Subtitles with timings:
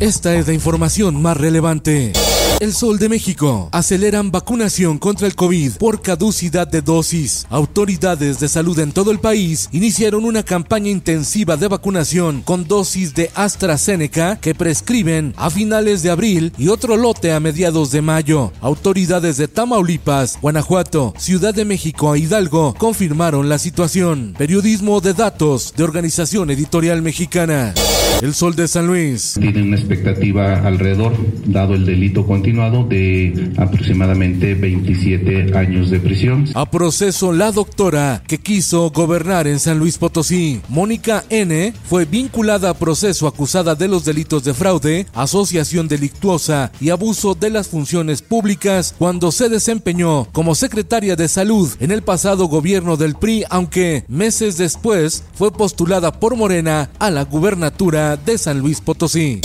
[0.00, 2.12] Esta es la información más relevante.
[2.60, 3.68] El Sol de México.
[3.72, 7.48] Aceleran vacunación contra el COVID por caducidad de dosis.
[7.50, 13.12] Autoridades de salud en todo el país iniciaron una campaña intensiva de vacunación con dosis
[13.14, 18.52] de AstraZeneca que prescriben a finales de abril y otro lote a mediados de mayo.
[18.60, 24.36] Autoridades de Tamaulipas, Guanajuato, Ciudad de México e Hidalgo confirmaron la situación.
[24.38, 27.74] Periodismo de datos de Organización Editorial Mexicana.
[28.20, 29.36] El Sol de San Luis.
[29.40, 31.12] Tienen una expectativa alrededor,
[31.46, 36.46] dado el delito continuado, de aproximadamente 27 años de prisión.
[36.54, 40.60] A proceso la doctora que quiso gobernar en San Luis Potosí.
[40.68, 41.72] Mónica N.
[41.84, 47.50] fue vinculada a proceso acusada de los delitos de fraude, asociación delictuosa y abuso de
[47.50, 53.14] las funciones públicas cuando se desempeñó como secretaria de salud en el pasado gobierno del
[53.14, 59.40] PRI, aunque meses después fue postulada por Morena a la gubernatura de San Luis Potosí.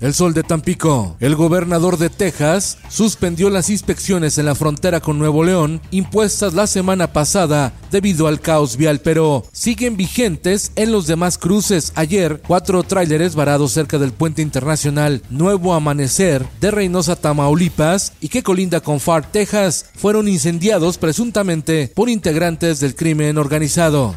[0.00, 1.16] El sol de Tampico.
[1.20, 6.66] El gobernador de Texas suspendió las inspecciones en la frontera con Nuevo León impuestas la
[6.66, 11.92] semana pasada debido al caos vial, pero siguen vigentes en los demás cruces.
[11.96, 18.42] Ayer, cuatro tráileres varados cerca del puente internacional Nuevo Amanecer de Reynosa, Tamaulipas y que
[18.42, 24.14] colinda con Far, Texas, fueron incendiados presuntamente por integrantes del crimen organizado.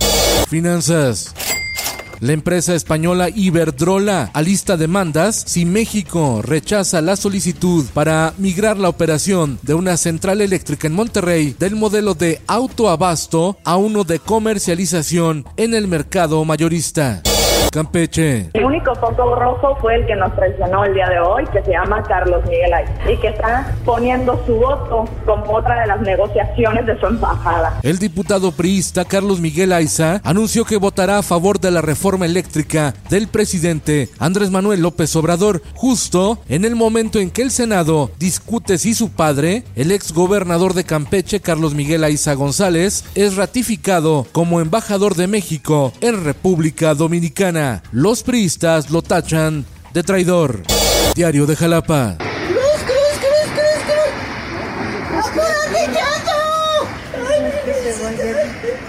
[0.47, 1.33] Finanzas.
[2.21, 9.57] La empresa española Iberdrola alista demandas si México rechaza la solicitud para migrar la operación
[9.63, 15.73] de una central eléctrica en Monterrey del modelo de autoabasto a uno de comercialización en
[15.73, 17.23] el mercado mayorista.
[17.71, 18.49] Campeche.
[18.53, 21.71] El único foco rojo fue el que nos traicionó el día de hoy, que se
[21.71, 26.85] llama Carlos Miguel Aiza, y que está poniendo su voto como otra de las negociaciones
[26.85, 27.79] de su embajada.
[27.81, 32.93] El diputado priista Carlos Miguel Aiza anunció que votará a favor de la reforma eléctrica
[33.09, 38.77] del presidente Andrés Manuel López Obrador, justo en el momento en que el Senado discute
[38.77, 44.59] si su padre, el ex gobernador de Campeche, Carlos Miguel Aiza González, es ratificado como
[44.59, 47.60] embajador de México en República Dominicana.
[47.91, 50.63] Los priistas lo tachan de traidor.
[51.15, 52.17] Diario de Jalapa.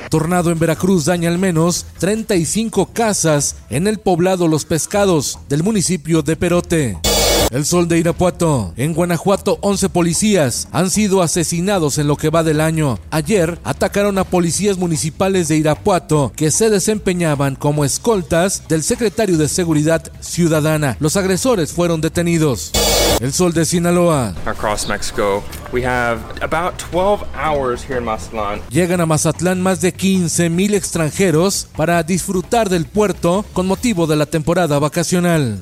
[0.09, 6.23] Tornado en Veracruz daña al menos 35 casas en el poblado Los Pescados del municipio
[6.23, 7.12] de Perote.
[7.53, 8.73] El sol de Irapuato.
[8.79, 12.99] En Guanajuato, 11 policías han sido asesinados en lo que va del año.
[13.11, 19.49] Ayer atacaron a policías municipales de Irapuato que se desempeñaban como escoltas del secretario de
[19.49, 20.97] Seguridad Ciudadana.
[20.99, 22.73] Los agresores fueron detenidos.
[23.21, 24.35] El sol de Sinaloa.
[24.47, 28.63] Across Mexico, we have about 12 hours here in Mazatlán.
[28.71, 34.17] Llegan a Mazatlán más de 15 mil extranjeros para disfrutar del puerto con motivo de
[34.17, 35.61] la temporada vacacional.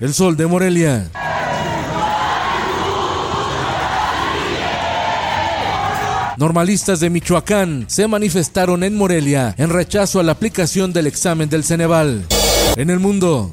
[0.00, 1.10] El sol de Morelia.
[6.40, 11.64] Normalistas de Michoacán se manifestaron en Morelia en rechazo a la aplicación del examen del
[11.64, 12.24] Ceneval.
[12.76, 13.52] En el mundo.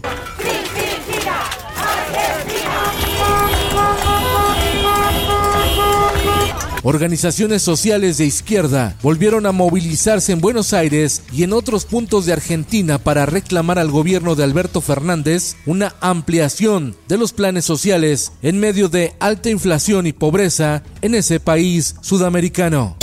[6.90, 12.32] Organizaciones sociales de izquierda volvieron a movilizarse en Buenos Aires y en otros puntos de
[12.32, 18.62] Argentina para reclamar al gobierno de Alberto Fernández una ampliación de los planes sociales en
[18.62, 22.96] medio de alta inflación y pobreza en ese país sudamericano.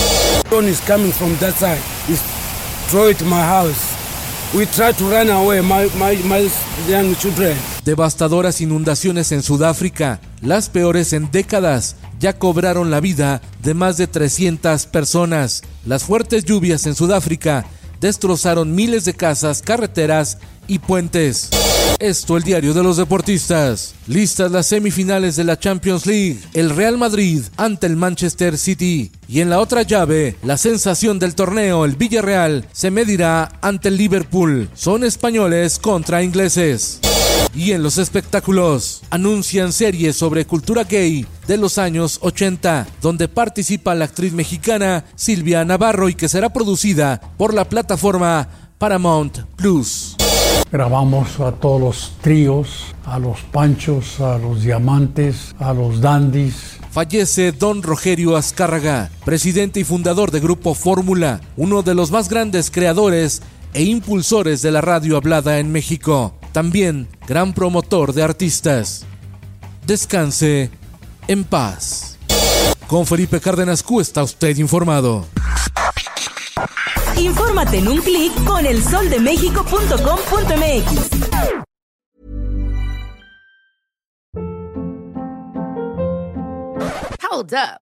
[7.84, 14.06] Devastadoras inundaciones en Sudáfrica, las peores en décadas, ya cobraron la vida de más de
[14.06, 15.60] 300 personas.
[15.84, 17.66] Las fuertes lluvias en Sudáfrica
[18.00, 21.50] destrozaron miles de casas, carreteras y puentes.
[21.98, 23.94] Esto el diario de los deportistas.
[24.06, 26.38] Listas las semifinales de la Champions League.
[26.54, 29.12] El Real Madrid ante el Manchester City.
[29.28, 33.98] Y en la otra llave, la sensación del torneo, el Villarreal, se medirá ante el
[33.98, 34.70] Liverpool.
[34.72, 37.00] Son españoles contra ingleses.
[37.54, 43.94] Y en los espectáculos, anuncian series sobre cultura gay de los años 80, donde participa
[43.94, 48.48] la actriz mexicana Silvia Navarro y que será producida por la plataforma
[48.78, 50.16] Paramount Plus.
[50.70, 56.78] Grabamos a todos los tríos, a los panchos, a los diamantes, a los dandis.
[56.90, 62.70] Fallece don Rogerio Azcárraga, presidente y fundador de Grupo Fórmula, uno de los más grandes
[62.70, 63.42] creadores
[63.72, 66.34] e impulsores de la radio hablada en México.
[66.52, 69.06] También gran promotor de artistas.
[69.86, 70.70] Descanse
[71.28, 72.18] en paz.
[72.86, 75.26] Con Felipe Cárdenas Q está usted informado.
[77.16, 81.10] Infórmate en un clic con elsoldemexico.com.mx.
[87.30, 87.83] Hold up.